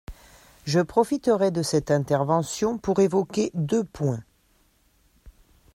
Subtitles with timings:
[0.65, 4.23] Je profiterai de cette intervention pour évoquer deux points.